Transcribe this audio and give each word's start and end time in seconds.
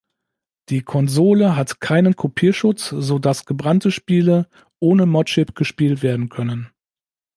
Die 0.69 0.81
Konsole 0.81 1.55
hat 1.55 1.79
keinen 1.79 2.15
Kopierschutz, 2.15 2.87
so 2.89 3.19
dass 3.19 3.45
gebrannte 3.45 3.91
Spiele 3.91 4.47
ohne 4.79 5.05
Mod-Chip 5.05 5.53
gespielt 5.53 6.01
werden 6.01 6.29
können. 6.29 6.71